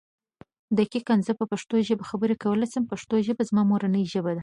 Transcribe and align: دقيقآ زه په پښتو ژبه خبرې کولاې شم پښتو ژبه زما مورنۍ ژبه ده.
دقيقآ 0.79 1.15
زه 1.27 1.33
په 1.39 1.45
پښتو 1.51 1.75
ژبه 1.87 2.03
خبرې 2.09 2.35
کولاې 2.43 2.67
شم 2.73 2.83
پښتو 2.91 3.15
ژبه 3.27 3.43
زما 3.49 3.63
مورنۍ 3.71 4.03
ژبه 4.13 4.31
ده. 4.35 4.39